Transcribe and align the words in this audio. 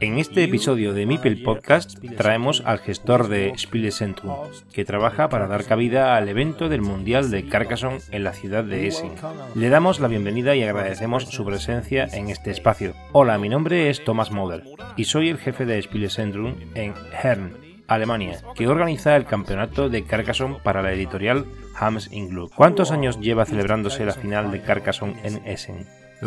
En 0.00 0.18
este 0.18 0.44
episodio 0.44 0.94
de 0.94 1.04
Meeple 1.04 1.36
Podcast 1.36 1.98
traemos 2.16 2.62
al 2.64 2.78
gestor 2.78 3.28
de 3.28 3.52
Spielezentrum, 3.58 4.34
que 4.72 4.86
trabaja 4.86 5.28
para 5.28 5.46
dar 5.48 5.64
cabida 5.64 6.16
al 6.16 6.30
evento 6.30 6.70
del 6.70 6.80
Mundial 6.80 7.30
de 7.30 7.46
Carcassonne 7.46 7.98
en 8.10 8.24
la 8.24 8.32
ciudad 8.32 8.64
de 8.64 8.86
Essen. 8.86 9.12
Le 9.54 9.68
damos 9.68 10.00
la 10.00 10.08
bienvenida 10.08 10.56
y 10.56 10.62
agradecemos 10.62 11.24
su 11.24 11.44
presencia 11.44 12.06
en 12.10 12.30
este 12.30 12.50
espacio. 12.50 12.94
Hola, 13.12 13.36
mi 13.36 13.50
nombre 13.50 13.90
es 13.90 14.02
Thomas 14.02 14.30
Moder 14.30 14.64
y 14.96 15.04
soy 15.04 15.28
el 15.28 15.36
jefe 15.38 15.66
de 15.66 15.82
Spielezentrum 15.82 16.54
en 16.74 16.94
Hern, 17.22 17.54
Alemania, 17.86 18.38
que 18.54 18.66
organiza 18.66 19.14
el 19.16 19.26
campeonato 19.26 19.90
de 19.90 20.04
Carcassonne 20.04 20.56
para 20.62 20.80
la 20.80 20.92
editorial 20.92 21.44
Hams 21.78 22.10
Inglut. 22.12 22.54
¿Cuántos 22.54 22.92
años 22.92 23.20
lleva 23.20 23.44
celebrándose 23.44 24.06
la 24.06 24.14
final 24.14 24.50
de 24.50 24.62
Carcassonne 24.62 25.20
en 25.22 25.46
Essen? 25.46 25.86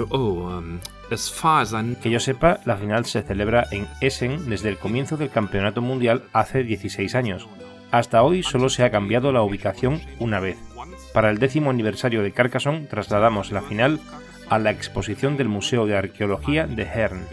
Oh, 0.09 0.49
um, 0.57 0.79
as 1.11 1.29
far 1.31 1.61
as 1.61 1.71
I 1.71 1.75
kn- 1.77 1.95
Que 2.01 2.09
yo 2.09 2.19
sepa, 2.19 2.59
la 2.65 2.75
final 2.77 3.05
se 3.05 3.21
celebra 3.21 3.65
en 3.71 3.87
Essen 4.01 4.49
desde 4.49 4.69
el 4.69 4.77
comienzo 4.77 5.15
del 5.17 5.29
campeonato 5.29 5.81
mundial 5.81 6.23
hace 6.33 6.63
16 6.63 7.15
años. 7.15 7.47
Hasta 7.91 8.21
hoy 8.23 8.43
solo 8.43 8.67
se 8.69 8.83
ha 8.83 8.91
cambiado 8.91 9.31
la 9.31 9.41
ubicación 9.41 10.01
una 10.19 10.39
vez. 10.39 10.57
Para 11.13 11.29
el 11.29 11.37
décimo 11.39 11.69
aniversario 11.69 12.23
de 12.23 12.31
Carcassonne 12.33 12.87
trasladamos 12.87 13.51
la 13.51 13.61
final 13.61 13.99
a 14.49 14.59
la 14.59 14.71
exposición 14.71 15.37
del 15.37 15.47
Museo 15.49 15.85
de 15.85 15.95
Arqueología 15.95 16.67
de 16.67 16.83
Herne. 16.83 17.23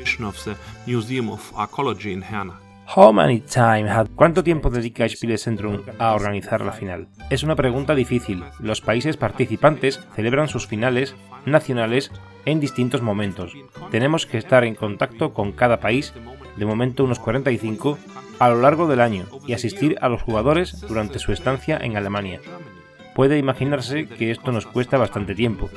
¿Cuánto 4.16 4.44
tiempo 4.44 4.68
dedica 4.68 5.08
Spielezentrum 5.08 5.80
a 5.98 6.12
organizar 6.12 6.60
la 6.60 6.72
final? 6.72 7.08
Es 7.30 7.42
una 7.42 7.56
pregunta 7.56 7.94
difícil. 7.94 8.44
Los 8.60 8.82
países 8.82 9.16
participantes 9.16 10.06
celebran 10.14 10.48
sus 10.48 10.66
finales 10.66 11.14
nacionales 11.46 12.10
en 12.44 12.60
distintos 12.60 13.00
momentos. 13.00 13.54
Tenemos 13.90 14.26
que 14.26 14.36
estar 14.36 14.64
en 14.64 14.74
contacto 14.74 15.32
con 15.32 15.52
cada 15.52 15.80
país, 15.80 16.12
de 16.58 16.66
momento 16.66 17.04
unos 17.04 17.18
45, 17.18 17.98
a 18.38 18.50
lo 18.50 18.60
largo 18.60 18.86
del 18.86 19.00
año 19.00 19.24
y 19.46 19.54
asistir 19.54 19.96
a 20.02 20.10
los 20.10 20.20
jugadores 20.20 20.78
durante 20.82 21.18
su 21.18 21.32
estancia 21.32 21.78
en 21.80 21.96
Alemania. 21.96 22.42
Puede 23.14 23.38
imaginarse 23.38 24.06
que 24.06 24.30
esto 24.30 24.52
nos 24.52 24.66
cuesta 24.66 24.98
bastante 24.98 25.34
tiempo. 25.34 25.70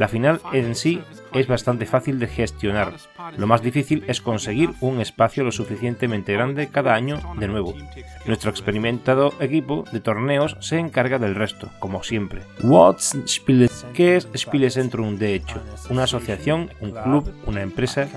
La 0.00 0.08
final 0.08 0.40
en 0.54 0.76
sí 0.76 0.98
es 1.34 1.46
bastante 1.46 1.84
fácil 1.84 2.18
de 2.18 2.26
gestionar. 2.26 2.94
Lo 3.36 3.46
más 3.46 3.60
difícil 3.60 4.02
es 4.06 4.22
conseguir 4.22 4.70
un 4.80 4.98
espacio 4.98 5.44
lo 5.44 5.52
suficientemente 5.52 6.32
grande 6.32 6.68
cada 6.68 6.94
año 6.94 7.20
de 7.38 7.46
nuevo. 7.46 7.74
Nuestro 8.24 8.50
experimentado 8.50 9.34
equipo 9.40 9.84
de 9.92 10.00
torneos 10.00 10.56
se 10.60 10.78
encarga 10.78 11.18
del 11.18 11.34
resto, 11.34 11.68
como 11.80 12.02
siempre. 12.02 12.40
What's 12.62 13.14
¿Qué 13.92 14.16
es 14.16 14.26
Spielezentrum 14.34 15.18
de 15.18 15.34
hecho? 15.34 15.60
Una 15.90 16.04
asociación, 16.04 16.70
un 16.80 16.92
club, 16.92 17.30
una 17.44 17.60
empresa. 17.60 18.08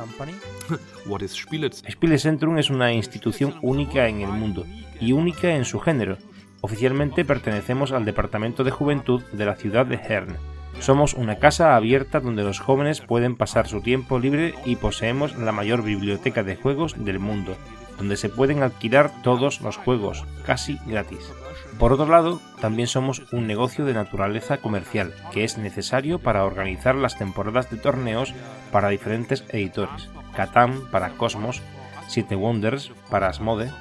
What 1.06 1.20
is 1.20 1.34
Spielitz? 1.34 1.84
Spielezentrum 1.86 2.60
es 2.60 2.70
una 2.70 2.94
institución 2.94 3.56
única 3.62 4.08
en 4.08 4.22
el 4.22 4.30
mundo 4.30 4.66
y 5.02 5.12
única 5.12 5.54
en 5.54 5.66
su 5.66 5.82
género. 5.82 6.18
Oficialmente 6.62 7.26
pertenecemos 7.26 7.92
al 7.92 8.06
Departamento 8.06 8.64
de 8.64 8.72
Juventud 8.72 9.22
de 9.34 9.46
la 9.46 9.58
ciudad 9.58 9.86
de 9.86 9.96
Herne. 9.96 10.53
Somos 10.80 11.14
una 11.14 11.38
casa 11.38 11.76
abierta 11.76 12.20
donde 12.20 12.44
los 12.44 12.60
jóvenes 12.60 13.02
pueden 13.02 13.36
pasar 13.36 13.68
su 13.68 13.82
tiempo 13.82 14.20
libre 14.20 14.54
y 14.66 14.76
poseemos 14.76 15.36
la 15.38 15.52
mayor 15.52 15.84
biblioteca 15.84 16.44
de 16.44 16.56
juegos 16.56 16.96
del 17.06 17.20
mundo, 17.20 17.56
donde 17.98 18.18
se 18.18 18.30
pueden 18.30 18.64
alquilar 18.64 19.12
todos 19.22 19.62
los 19.62 19.78
juegos, 19.78 20.26
casi 20.46 20.80
gratis. 20.86 21.32
Por 21.80 21.94
otro 21.94 22.08
lado, 22.08 22.40
también 22.62 22.88
somos 22.88 23.24
un 23.32 23.48
negocio 23.48 23.86
de 23.86 23.94
naturaleza 23.94 24.58
comercial, 24.58 25.14
que 25.32 25.44
es 25.44 25.58
necesario 25.58 26.20
para 26.20 26.46
organizar 26.46 26.96
las 26.96 27.18
temporadas 27.18 27.70
de 27.70 27.78
torneos 27.78 28.34
para 28.72 28.90
diferentes 28.90 29.44
editores. 29.50 30.10
Catan 30.36 30.82
para 30.92 31.10
Cosmos, 31.12 31.62
Siete 32.08 32.36
Wonders 32.36 32.92
para 33.10 33.28
Asmode 33.28 33.72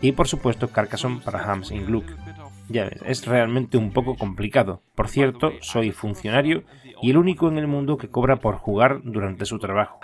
y 0.00 0.12
por 0.12 0.28
supuesto 0.28 0.68
Carcassonne 0.68 1.20
para 1.20 1.42
Hams 1.50 1.70
Gluck. 1.70 2.06
Ya 2.68 2.84
ves, 2.84 3.00
es 3.06 3.26
realmente 3.26 3.78
un 3.78 3.92
poco 3.92 4.16
complicado. 4.16 4.82
Por 4.94 5.08
cierto, 5.08 5.52
soy 5.60 5.92
funcionario 5.92 6.64
y 7.00 7.10
el 7.10 7.16
único 7.16 7.48
en 7.48 7.58
el 7.58 7.66
mundo 7.66 7.96
que 7.96 8.08
cobra 8.08 8.36
por 8.36 8.56
jugar 8.56 9.00
durante 9.04 9.44
su 9.44 9.58
trabajo. 9.58 9.98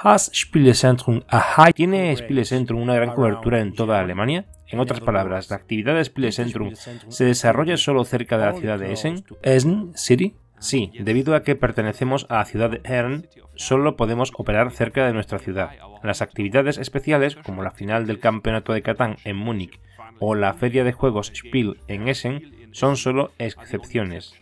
¿Tiene 1.75 2.17
Spielezentrum 2.17 2.81
una 2.81 2.95
gran 2.95 3.15
cobertura 3.15 3.61
en 3.61 3.75
toda 3.75 4.01
Alemania? 4.01 4.47
En 4.69 4.81
otras 4.81 5.01
palabras, 5.01 5.51
¿la 5.51 5.57
actividad 5.57 5.95
de 5.95 6.05
Spielezentrum 6.05 6.73
se 6.75 7.25
desarrolla 7.25 7.77
solo 7.77 8.05
cerca 8.05 8.39
de 8.39 8.47
la 8.47 8.55
ciudad 8.55 8.79
de 8.79 8.93
Essen? 8.93 9.25
¿Essen 9.43 9.93
City? 9.95 10.35
Sí, 10.59 10.91
debido 10.99 11.35
a 11.35 11.43
que 11.43 11.57
pertenecemos 11.57 12.27
a 12.31 12.37
la 12.37 12.45
ciudad 12.47 12.71
de 12.71 12.81
Hern, 12.85 13.27
solo 13.55 13.97
podemos 13.97 14.33
operar 14.37 14.71
cerca 14.71 15.07
de 15.07 15.13
nuestra 15.13 15.39
ciudad. 15.39 15.71
Las 16.03 16.23
actividades 16.23 16.79
especiales, 16.79 17.37
como 17.37 17.63
la 17.63 17.73
final 17.73 18.07
del 18.07 18.19
campeonato 18.19 18.73
de 18.73 18.83
Catán 18.83 19.17
en 19.25 19.37
Múnich 19.37 19.79
o 20.21 20.35
la 20.35 20.55
feria 20.55 20.85
de 20.85 20.93
juegos 20.93 21.33
Spiel 21.35 21.79
en 21.89 22.09
Essen, 22.09 22.53
son 22.75 22.97
solo 22.97 23.31
excepciones. 23.39 24.35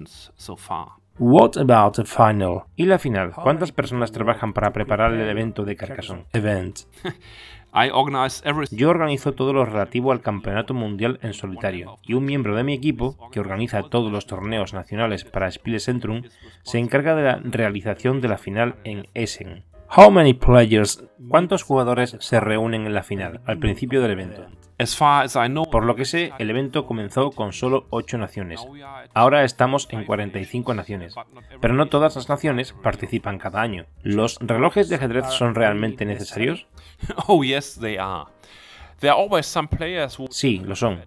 What 1.19 1.59
about 1.59 1.97
the 1.97 2.05
final? 2.05 2.63
¿Y 2.77 2.87
la 2.87 2.99
final? 2.99 3.33
¿Cuántas 3.33 3.73
personas 3.73 4.11
trabajan 4.11 4.55
para 4.55 4.73
preparar 4.73 5.13
el 5.13 5.29
evento 5.29 5.65
de 5.65 5.77
Carcassonne? 5.77 6.25
Event. 6.33 6.81
I 7.75 7.91
organize 7.93 8.43
everything. 8.49 8.77
Yo 8.79 8.89
organizo 8.89 9.33
todo 9.33 9.53
lo 9.53 9.67
relativo 9.67 10.13
al 10.13 10.23
campeonato 10.23 10.73
mundial 10.73 11.19
en 11.23 11.35
solitario, 11.35 11.99
y 12.03 12.15
un 12.15 12.25
miembro 12.25 12.57
de 12.57 12.65
mi 12.65 12.73
equipo, 12.73 13.17
que 13.31 13.41
organiza 13.41 13.83
todos 13.83 14.11
los 14.11 14.27
torneos 14.27 14.73
nacionales 14.73 15.25
para 15.25 15.51
Spielezentrum, 15.51 16.23
se 16.63 16.79
encarga 16.79 17.15
de 17.15 17.23
la 17.23 17.41
realización 17.43 18.23
de 18.23 18.29
la 18.29 18.39
final 18.39 18.77
en 18.85 19.09
Essen. 19.13 19.65
How 19.95 20.11
many 20.11 20.33
players? 20.33 21.05
¿Cuántos 21.29 21.63
jugadores 21.63 22.17
se 22.19 22.41
reúnen 22.41 22.87
en 22.87 22.95
la 22.95 23.03
final, 23.03 23.43
al 23.45 23.59
principio 23.59 24.01
del 24.01 24.13
evento? 24.13 24.47
As 24.83 24.97
far 24.97 25.25
as 25.25 25.37
I 25.37 25.47
know, 25.47 25.65
Por 25.71 25.85
lo 25.85 25.95
que 25.95 26.05
sé, 26.05 26.33
el 26.41 26.51
evento 26.51 26.87
comenzó 26.87 27.31
con 27.31 27.53
solo 27.53 27.87
8 27.91 28.19
naciones. 28.19 28.67
Ahora 29.15 29.45
estamos 29.45 29.87
en 29.93 30.05
45 30.05 30.75
naciones, 30.75 31.15
pero 31.61 31.75
no 31.75 31.87
todas 31.87 32.17
las 32.17 32.29
naciones 32.29 32.73
participan 32.73 33.39
cada 33.39 33.61
año. 33.61 33.87
¿Los 34.03 34.39
relojes 34.41 34.89
de 34.89 34.97
ajedrez 34.97 35.27
son 35.27 35.55
realmente 35.55 36.05
necesarios? 36.05 36.67
oh 37.29 37.45
yes, 37.45 37.79
they 37.81 37.97
are. 37.97 38.25
There 38.99 39.13
are 39.13 39.21
always 39.23 39.47
some 39.47 39.69
players 39.69 40.19
who 40.19 40.27
Sí, 40.33 40.59
lo 40.59 40.75
son. 40.75 41.05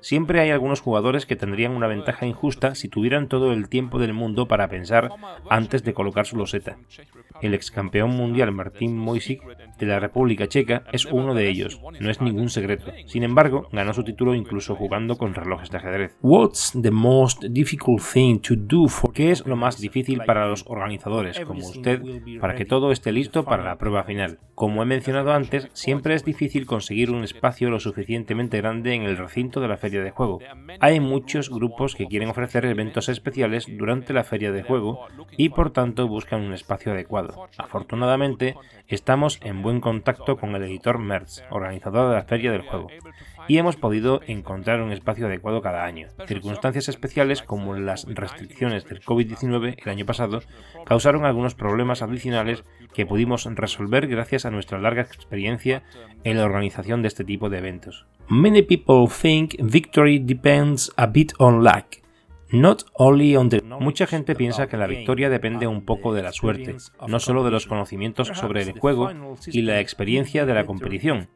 Siempre 0.00 0.40
hay 0.40 0.50
algunos 0.50 0.80
jugadores 0.80 1.26
que 1.26 1.36
tendrían 1.36 1.72
una 1.72 1.86
ventaja 1.86 2.26
injusta 2.26 2.74
si 2.74 2.88
tuvieran 2.88 3.28
todo 3.28 3.52
el 3.52 3.68
tiempo 3.68 3.98
del 3.98 4.12
mundo 4.12 4.46
para 4.48 4.68
pensar 4.68 5.10
antes 5.48 5.82
de 5.84 5.94
colocar 5.94 6.26
su 6.26 6.36
loseta. 6.36 6.78
El 7.42 7.54
ex 7.54 7.70
campeón 7.70 8.10
mundial 8.10 8.52
Martin 8.52 8.96
Moisic 8.96 9.42
de 9.78 9.86
la 9.86 10.00
República 10.00 10.46
Checa 10.48 10.84
es 10.92 11.04
uno 11.04 11.34
de 11.34 11.48
ellos, 11.48 11.80
no 12.00 12.10
es 12.10 12.20
ningún 12.20 12.48
secreto. 12.48 12.92
Sin 13.06 13.22
embargo, 13.22 13.68
ganó 13.72 13.92
su 13.92 14.04
título 14.04 14.34
incluso 14.34 14.74
jugando 14.74 15.16
con 15.16 15.34
relojes 15.34 15.70
de 15.70 15.78
ajedrez. 15.78 16.16
What's 16.22 16.72
the 16.80 16.90
most 16.90 17.44
difficult 17.44 18.02
thing 18.02 18.38
to 18.40 18.54
do 18.56 18.88
for 18.88 19.12
¿Qué 19.12 19.30
es 19.30 19.46
lo 19.46 19.56
más 19.56 19.80
difícil 19.80 20.22
para 20.26 20.46
los 20.46 20.64
organizadores, 20.66 21.40
como 21.40 21.66
usted, 21.66 22.02
para 22.40 22.54
que 22.54 22.64
todo 22.64 22.92
esté 22.92 23.12
listo 23.12 23.44
para 23.44 23.64
la 23.64 23.78
prueba 23.78 24.04
final? 24.04 24.38
Como 24.54 24.82
he 24.82 24.86
mencionado 24.86 25.32
antes, 25.32 25.68
siempre 25.72 26.14
es 26.14 26.24
difícil 26.24 26.66
conseguir 26.66 27.10
un 27.10 27.24
espacio 27.24 27.70
lo 27.70 27.80
suficientemente 27.80 28.58
grande 28.58 28.94
en 28.94 29.02
el 29.02 29.16
recinto 29.16 29.60
de 29.60 29.68
la 29.68 29.75
feria 29.76 30.02
de 30.02 30.10
juego. 30.10 30.40
Hay 30.80 31.00
muchos 31.00 31.50
grupos 31.50 31.94
que 31.94 32.06
quieren 32.06 32.28
ofrecer 32.28 32.64
eventos 32.64 33.08
especiales 33.08 33.66
durante 33.68 34.12
la 34.12 34.24
feria 34.24 34.52
de 34.52 34.62
juego 34.62 35.06
y 35.36 35.50
por 35.50 35.70
tanto 35.70 36.08
buscan 36.08 36.42
un 36.42 36.52
espacio 36.52 36.92
adecuado. 36.92 37.48
Afortunadamente, 37.58 38.56
estamos 38.88 39.40
en 39.42 39.62
buen 39.62 39.80
contacto 39.80 40.36
con 40.36 40.54
el 40.54 40.62
editor 40.64 40.98
Merz, 40.98 41.42
organizador 41.50 42.10
de 42.10 42.16
la 42.16 42.24
feria 42.24 42.52
del 42.52 42.62
juego, 42.62 42.88
y 43.48 43.58
hemos 43.58 43.76
podido 43.76 44.20
encontrar 44.26 44.80
un 44.80 44.92
espacio 44.92 45.26
adecuado 45.26 45.62
cada 45.62 45.84
año. 45.84 46.08
Circunstancias 46.26 46.88
especiales 46.88 47.42
como 47.42 47.74
las 47.74 48.04
restricciones 48.08 48.84
del 48.84 49.02
COVID-19 49.02 49.76
el 49.82 49.90
año 49.90 50.06
pasado 50.06 50.42
causaron 50.84 51.24
algunos 51.24 51.54
problemas 51.54 52.02
adicionales 52.02 52.64
que 52.94 53.06
pudimos 53.06 53.44
resolver 53.44 54.06
gracias 54.06 54.44
a 54.44 54.50
nuestra 54.50 54.78
larga 54.78 55.02
experiencia 55.02 55.82
en 56.24 56.38
la 56.38 56.44
organización 56.44 57.02
de 57.02 57.08
este 57.08 57.24
tipo 57.24 57.50
de 57.50 57.58
eventos. 57.58 58.06
Many 58.28 58.62
people 58.62 59.06
think 59.08 59.54
victory 59.60 60.18
depends 60.18 60.92
a 60.96 61.06
bit 61.06 61.32
on 61.38 61.62
luck. 61.62 62.05
Not 62.50 62.82
only 62.94 63.34
on 63.36 63.48
the... 63.48 63.60
Mucha 63.62 64.06
gente 64.06 64.34
piensa 64.34 64.68
que 64.68 64.76
la 64.76 64.86
victoria 64.86 65.28
depende 65.28 65.66
un 65.66 65.84
poco 65.84 66.14
de 66.14 66.22
la 66.22 66.32
suerte, 66.32 66.76
no 67.06 67.18
solo 67.18 67.44
de 67.44 67.50
los 67.50 67.66
conocimientos 67.66 68.28
sobre 68.28 68.62
el 68.62 68.78
juego 68.78 69.10
y 69.46 69.62
la 69.62 69.80
experiencia 69.80 70.46
de 70.46 70.54
la 70.54 70.64
competición. 70.64 71.28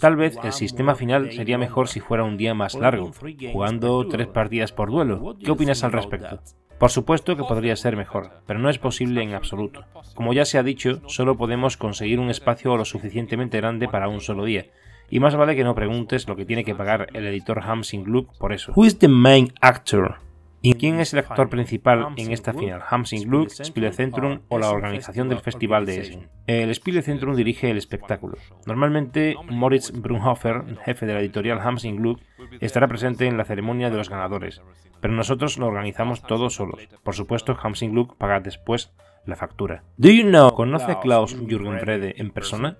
Tal 0.00 0.16
vez 0.16 0.36
el 0.42 0.52
sistema 0.52 0.94
final 0.94 1.32
sería 1.32 1.58
mejor 1.58 1.88
si 1.88 2.00
fuera 2.00 2.24
un 2.24 2.36
día 2.36 2.54
más 2.54 2.74
largo, 2.74 3.12
jugando 3.52 4.06
tres 4.08 4.26
partidas 4.26 4.72
por 4.72 4.90
duelo. 4.90 5.36
¿Qué 5.42 5.50
opinas 5.50 5.82
al 5.84 5.92
respecto? 5.92 6.40
Por 6.78 6.90
supuesto 6.90 7.36
que 7.36 7.44
podría 7.44 7.76
ser 7.76 7.94
mejor, 7.96 8.42
pero 8.46 8.58
no 8.58 8.70
es 8.70 8.78
posible 8.78 9.22
en 9.22 9.34
absoluto. 9.34 9.84
Como 10.14 10.32
ya 10.32 10.46
se 10.46 10.56
ha 10.56 10.62
dicho, 10.62 11.02
solo 11.08 11.36
podemos 11.36 11.76
conseguir 11.76 12.18
un 12.18 12.30
espacio 12.30 12.76
lo 12.76 12.86
suficientemente 12.86 13.58
grande 13.58 13.86
para 13.86 14.08
un 14.08 14.20
solo 14.20 14.44
día. 14.44 14.66
Y 15.10 15.20
más 15.20 15.36
vale 15.36 15.56
que 15.56 15.64
no 15.64 15.74
preguntes 15.74 16.28
lo 16.28 16.36
que 16.36 16.46
tiene 16.46 16.64
que 16.64 16.74
pagar 16.74 17.08
el 17.12 17.26
editor 17.26 17.60
Hamsing 17.62 18.04
Look 18.06 18.28
por 18.38 18.52
eso. 18.52 18.72
Who 18.74 18.86
is 18.86 18.98
the 18.98 19.08
main 19.08 19.52
actor? 19.60 20.16
¿Y 20.62 20.74
quién 20.74 21.00
es 21.00 21.12
el 21.14 21.20
actor 21.20 21.48
principal 21.48 22.08
en 22.16 22.32
esta 22.32 22.52
final? 22.52 22.82
Hamsing 22.86 23.28
Glück, 23.28 23.50
Spielezentrum 23.50 24.40
o 24.48 24.58
la 24.58 24.70
organización 24.70 25.28
del 25.28 25.40
Festival 25.40 25.86
de 25.86 26.00
Essen? 26.00 26.28
El 26.46 26.74
Spielezentrum 26.74 27.34
dirige 27.34 27.70
el 27.70 27.78
espectáculo. 27.78 28.36
Normalmente, 28.66 29.36
Moritz 29.48 29.90
Brunhofer, 29.92 30.64
jefe 30.84 31.06
de 31.06 31.14
la 31.14 31.20
editorial 31.20 31.60
Hamsing 31.60 31.96
Glück, 31.96 32.20
estará 32.60 32.88
presente 32.88 33.26
en 33.26 33.38
la 33.38 33.44
ceremonia 33.44 33.90
de 33.90 33.96
los 33.96 34.10
ganadores, 34.10 34.60
pero 35.00 35.14
nosotros 35.14 35.56
lo 35.56 35.66
organizamos 35.66 36.22
todos 36.22 36.54
solos. 36.54 36.80
Por 37.02 37.14
supuesto, 37.14 37.56
Hamsing 37.60 37.92
Glück 37.92 38.16
paga 38.16 38.40
después 38.40 38.92
la 39.24 39.36
factura. 39.36 39.84
Do 39.96 40.10
you 40.10 40.24
know? 40.24 40.52
¿Conoce 40.52 40.92
a 40.92 41.00
Klaus 41.00 41.36
Jürgen 41.36 41.80
Brede 41.80 42.14
en 42.18 42.30
persona? 42.30 42.76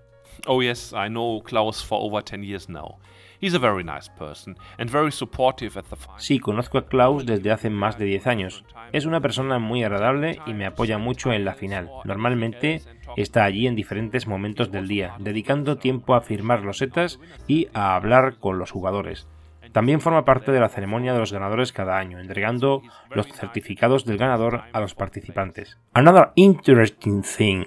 Oh 0.46 0.62
yes, 0.62 0.92
I 0.92 1.08
know 1.08 1.42
Klaus 1.42 1.82
for 1.82 2.00
over 2.00 2.22
10 2.22 2.42
years 2.42 2.68
now. 2.68 2.98
He's 3.40 3.54
a 3.54 3.58
very 3.58 3.82
nice 3.82 4.08
person 4.08 4.58
and 4.78 4.90
very 4.90 5.10
supportive 5.10 5.78
at 5.78 5.86
the 5.86 5.96
Sí, 6.18 6.38
conozco 6.38 6.76
a 6.76 6.86
Klaus 6.86 7.24
desde 7.24 7.50
hace 7.50 7.70
más 7.70 7.96
de 7.98 8.04
10 8.04 8.26
años. 8.26 8.64
Es 8.92 9.06
una 9.06 9.20
persona 9.20 9.58
muy 9.58 9.82
agradable 9.82 10.40
y 10.46 10.52
me 10.52 10.66
apoya 10.66 10.98
mucho 10.98 11.32
en 11.32 11.46
la 11.46 11.54
final. 11.54 11.90
Normalmente 12.04 12.82
está 13.16 13.44
allí 13.44 13.66
en 13.66 13.76
diferentes 13.76 14.26
momentos 14.26 14.70
del 14.70 14.88
día, 14.88 15.14
dedicando 15.18 15.78
tiempo 15.78 16.14
a 16.14 16.20
firmar 16.20 16.62
los 16.62 16.78
setas 16.78 17.18
y 17.46 17.68
a 17.72 17.94
hablar 17.94 18.36
con 18.38 18.58
los 18.58 18.70
jugadores. 18.70 19.26
También 19.72 20.00
forma 20.00 20.24
parte 20.24 20.52
de 20.52 20.60
la 20.60 20.68
ceremonia 20.68 21.12
de 21.12 21.20
los 21.20 21.32
ganadores 21.32 21.72
cada 21.72 21.96
año, 21.96 22.18
entregando 22.18 22.82
los 23.10 23.26
certificados 23.28 24.04
del 24.04 24.18
ganador 24.18 24.64
a 24.72 24.80
los 24.80 24.94
participantes. 24.94 25.78
Another 25.94 26.32
interesting 26.34 27.22
thing 27.22 27.64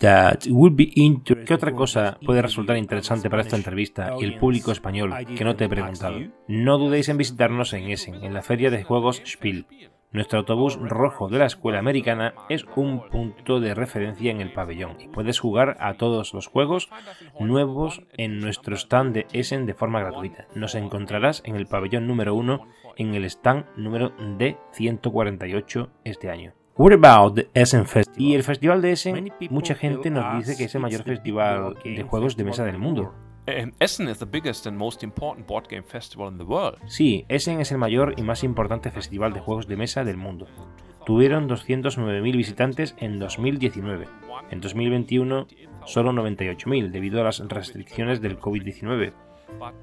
¿Qué 0.00 1.54
otra 1.54 1.72
cosa 1.72 2.18
puede 2.24 2.40
resultar 2.40 2.78
interesante 2.78 3.28
para 3.28 3.42
esta 3.42 3.56
entrevista 3.56 4.14
y 4.18 4.24
el 4.24 4.38
público 4.38 4.72
español 4.72 5.12
que 5.36 5.44
no 5.44 5.56
te 5.56 5.66
he 5.66 5.68
preguntado? 5.68 6.18
No 6.48 6.78
dudéis 6.78 7.10
en 7.10 7.18
visitarnos 7.18 7.74
en 7.74 7.90
Essen, 7.90 8.24
en 8.24 8.32
la 8.32 8.40
feria 8.40 8.70
de 8.70 8.82
juegos 8.82 9.22
Spiel. 9.26 9.66
Nuestro 10.12 10.38
autobús 10.40 10.76
rojo 10.80 11.28
de 11.28 11.38
la 11.38 11.44
escuela 11.44 11.78
americana 11.78 12.34
es 12.48 12.64
un 12.76 13.08
punto 13.10 13.60
de 13.60 13.74
referencia 13.74 14.30
en 14.30 14.40
el 14.40 14.52
pabellón 14.52 14.96
y 15.00 15.08
puedes 15.08 15.38
jugar 15.38 15.76
a 15.80 15.94
todos 15.94 16.32
los 16.32 16.48
juegos 16.48 16.88
nuevos 17.38 18.02
en 18.16 18.40
nuestro 18.40 18.76
stand 18.76 19.12
de 19.12 19.26
Essen 19.32 19.66
de 19.66 19.74
forma 19.74 20.00
gratuita. 20.00 20.48
Nos 20.54 20.74
encontrarás 20.74 21.42
en 21.44 21.56
el 21.56 21.66
pabellón 21.66 22.08
número 22.08 22.34
1 22.34 22.66
en 22.96 23.14
el 23.14 23.24
stand 23.26 23.66
número 23.76 24.16
D148 24.16 25.90
este 26.04 26.30
año. 26.30 26.54
What 26.80 26.94
about 26.94 27.34
the 27.34 27.50
Essen 27.52 27.84
Festival? 27.84 28.22
Y 28.22 28.34
el 28.34 28.42
Festival 28.42 28.80
de 28.80 28.92
Essen, 28.92 29.30
mucha 29.50 29.74
gente 29.74 30.08
nos 30.08 30.38
dice 30.38 30.56
que 30.56 30.64
es 30.64 30.74
el 30.74 30.80
mayor 30.80 31.02
festival 31.02 31.74
de 31.84 32.02
juegos 32.04 32.38
de 32.38 32.44
mesa 32.44 32.64
del 32.64 32.78
mundo. 32.78 33.12
Essen 33.78 34.08
is 34.08 34.18
the 34.18 34.24
biggest 34.24 34.66
and 34.66 34.78
most 34.78 35.02
important 35.02 35.46
board 35.46 35.66
game 35.68 35.82
festival 35.82 36.32
in 36.32 36.38
the 36.38 36.44
world. 36.44 36.78
Sí, 36.86 37.26
Essen 37.28 37.60
es 37.60 37.70
el 37.70 37.76
mayor 37.76 38.14
y 38.16 38.22
más 38.22 38.44
importante 38.44 38.90
festival 38.90 39.34
de 39.34 39.40
juegos 39.40 39.68
de 39.68 39.76
mesa 39.76 40.04
del 40.04 40.16
mundo. 40.16 40.46
Tuvieron 41.04 41.50
209.000 41.50 42.34
visitantes 42.34 42.96
en 42.96 43.18
2019. 43.18 44.08
En 44.50 44.62
2021 44.62 45.48
solo 45.84 46.12
98.000 46.12 46.92
debido 46.92 47.20
a 47.20 47.24
las 47.24 47.46
restricciones 47.46 48.22
del 48.22 48.38
COVID-19. 48.38 49.12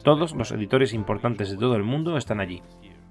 Todos 0.04 0.34
los 0.34 0.52
editores 0.52 0.96
importantes 0.96 1.52
de 1.52 1.58
todo 1.58 1.76
el 1.76 1.84
mundo 1.84 2.18
están 2.18 2.40
allí. 2.40 2.64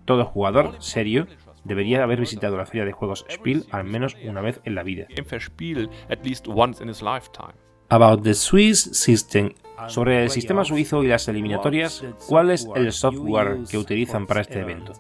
Todo 0.07 0.25
jugador 0.25 0.75
serio 0.81 1.29
debería 1.67 2.03
haber 2.03 2.21
visitado 2.21 2.57
la 2.57 2.67
feria 2.67 2.85
de 2.85 2.93
juegos 2.93 3.25
Spiel 3.31 3.67
al 3.71 3.85
menos 3.85 4.17
una 4.25 4.41
vez 4.41 4.61
en 4.65 4.75
la 4.75 4.83
vida. 4.83 5.07
About 7.89 8.23
the 8.23 8.35
Swiss 8.35 8.91
system. 8.93 9.53
Sobre 9.89 10.23
el 10.23 10.31
sistema 10.31 10.65
suizo 10.65 11.05
y 11.05 11.09
las 11.09 11.29
eliminatorias, 11.29 12.03
¿cuál 12.27 12.51
es 12.51 12.67
el 12.75 12.93
software 12.93 13.59
que 13.71 13.77
utilizan 13.77 14.27
para 14.27 14.41
este 14.41 14.61
evento? 14.61 14.95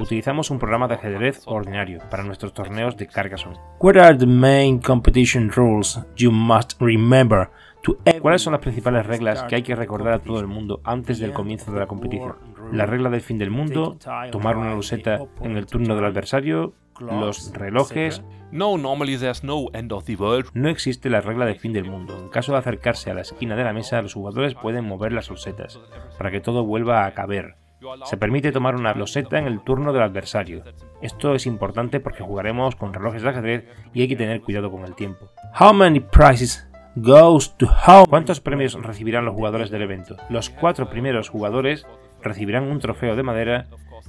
Utilizamos 0.00 0.50
un 0.50 0.58
programa 0.58 0.88
de 0.88 0.94
ajedrez 0.94 1.42
ordinario 1.46 2.00
para 2.10 2.22
nuestros 2.22 2.52
torneos 2.52 2.96
de 2.96 3.06
Carcassonne. 3.06 3.58
What 3.80 3.96
are 3.96 4.16
the 4.16 4.26
main 4.26 4.80
competition 4.80 5.50
rules 5.54 6.00
you 6.16 6.30
must 6.30 6.80
remember 6.80 7.50
¿Cuáles 8.20 8.42
son 8.42 8.52
las 8.52 8.62
principales 8.62 9.06
reglas 9.06 9.42
que 9.44 9.56
hay 9.56 9.62
que 9.62 9.74
recordar 9.74 10.14
a 10.14 10.18
todo 10.18 10.40
el 10.40 10.46
mundo 10.46 10.80
antes 10.84 11.18
del 11.18 11.32
comienzo 11.32 11.72
de 11.72 11.80
la 11.80 11.86
competición? 11.86 12.36
La 12.72 12.86
regla 12.86 13.10
del 13.10 13.20
fin 13.20 13.38
del 13.38 13.50
mundo, 13.50 13.98
tomar 14.32 14.56
una 14.56 14.74
loseta 14.74 15.20
en 15.42 15.56
el 15.56 15.66
turno 15.66 15.94
del 15.94 16.04
adversario, 16.04 16.74
los 16.98 17.52
relojes. 17.52 18.22
No, 18.50 18.78
No 20.54 20.68
existe 20.68 21.10
la 21.10 21.20
regla 21.20 21.44
del 21.44 21.58
fin 21.58 21.72
del 21.72 21.84
mundo. 21.84 22.16
En 22.16 22.28
caso 22.28 22.52
de 22.52 22.58
acercarse 22.58 23.10
a 23.10 23.14
la 23.14 23.22
esquina 23.22 23.56
de 23.56 23.64
la 23.64 23.72
mesa, 23.72 24.00
los 24.00 24.14
jugadores 24.14 24.54
pueden 24.54 24.84
mover 24.84 25.12
las 25.12 25.28
losetas 25.28 25.80
para 26.16 26.30
que 26.30 26.40
todo 26.40 26.64
vuelva 26.64 27.04
a 27.04 27.14
caber. 27.14 27.56
Se 28.04 28.16
permite 28.16 28.52
tomar 28.52 28.76
una 28.76 28.94
loseta 28.94 29.38
en 29.38 29.46
el 29.46 29.62
turno 29.62 29.92
del 29.92 30.02
adversario. 30.02 30.62
Esto 31.02 31.34
es 31.34 31.46
importante 31.46 32.00
porque 32.00 32.22
jugaremos 32.22 32.76
con 32.76 32.94
relojes 32.94 33.22
de 33.22 33.28
ajedrez 33.28 33.64
y 33.92 34.02
hay 34.02 34.08
que 34.08 34.16
tener 34.16 34.40
cuidado 34.40 34.70
con 34.70 34.84
el 34.84 34.94
tiempo. 34.94 35.30
How 35.58 35.72
many 35.74 36.00
prizes 36.00 36.66
goes 36.96 37.56
to 37.56 37.66
how. 37.66 38.06
¿Cuántos 38.06 38.40
premios 38.40 38.74
recibirán 38.74 39.24
los 39.24 39.34
jugadores 39.34 39.70
del 39.70 39.82
evento? 39.82 40.16
Los 40.28 40.50
cuatro 40.50 40.88
primeros 40.88 41.28
jugadores 41.28 41.86
recibirán 42.22 42.64
un 42.64 42.78
trofeo 42.78 43.16
de 43.16 43.22
madera 43.22 43.66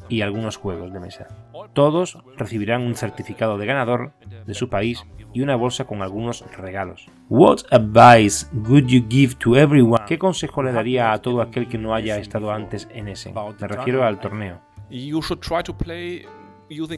y 0.09 0.21
algunos 0.21 0.57
juegos 0.57 0.93
de 0.93 0.99
mesa. 0.99 1.27
Todos 1.73 2.17
recibirán 2.37 2.81
un 2.81 2.95
certificado 2.95 3.57
de 3.57 3.65
ganador 3.65 4.13
de 4.45 4.53
su 4.53 4.69
país 4.69 5.03
y 5.33 5.41
una 5.41 5.55
bolsa 5.55 5.85
con 5.85 6.01
algunos 6.01 6.45
regalos. 6.57 7.07
What 7.29 7.59
advice 7.71 8.47
would 8.53 8.85
you 8.85 9.05
give 9.09 9.35
to 9.39 9.55
everyone? 9.55 10.03
¿Qué 10.07 10.17
consejo 10.17 10.63
le 10.63 10.71
daría 10.71 11.11
a 11.11 11.21
todo 11.21 11.41
aquel 11.41 11.67
que 11.67 11.77
no 11.77 11.93
haya 11.93 12.17
estado 12.17 12.51
antes 12.51 12.87
en 12.93 13.07
ese? 13.07 13.33
Me 13.33 13.67
refiero 13.67 14.03
al 14.03 14.19
torneo. 14.19 14.61
You 14.89 15.21
should 15.21 15.41
try 15.41 15.63
to 15.63 15.75
play 15.75 16.25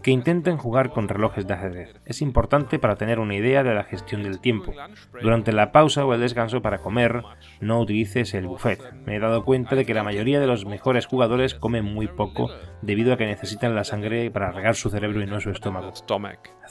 que 0.01 0.11
intenten 0.11 0.57
jugar 0.57 0.91
con 0.91 1.07
relojes 1.07 1.45
de 1.47 1.53
ajedrez. 1.53 1.95
Es 2.05 2.21
importante 2.21 2.79
para 2.79 2.95
tener 2.95 3.19
una 3.19 3.35
idea 3.35 3.63
de 3.63 3.73
la 3.73 3.83
gestión 3.83 4.23
del 4.23 4.39
tiempo. 4.39 4.73
Durante 5.21 5.51
la 5.51 5.71
pausa 5.71 6.05
o 6.05 6.13
el 6.13 6.21
descanso 6.21 6.61
para 6.61 6.79
comer, 6.79 7.23
no 7.59 7.79
utilices 7.79 8.33
el 8.33 8.47
buffet. 8.47 8.81
Me 9.05 9.15
he 9.15 9.19
dado 9.19 9.43
cuenta 9.43 9.75
de 9.75 9.85
que 9.85 9.93
la 9.93 10.03
mayoría 10.03 10.39
de 10.39 10.47
los 10.47 10.65
mejores 10.65 11.05
jugadores 11.05 11.53
comen 11.53 11.85
muy 11.85 12.07
poco 12.07 12.49
debido 12.81 13.13
a 13.13 13.17
que 13.17 13.25
necesitan 13.25 13.75
la 13.75 13.83
sangre 13.83 14.31
para 14.31 14.51
regar 14.51 14.75
su 14.75 14.89
cerebro 14.89 15.21
y 15.21 15.25
no 15.25 15.39
su 15.39 15.49
estómago. 15.49 15.91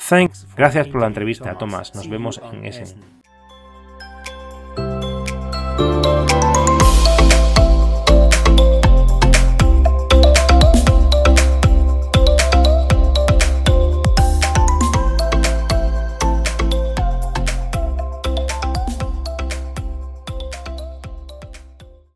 Thanks. 0.08 0.46
Gracias 0.56 0.88
por 0.88 1.00
la 1.00 1.06
entrevista, 1.06 1.56
Thomas. 1.58 1.94
Nos 1.94 2.08
vemos 2.08 2.40
en 2.52 2.64
Essen. 2.64 3.00